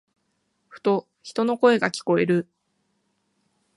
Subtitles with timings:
[0.67, 2.47] ふと、人の声が聞こえる。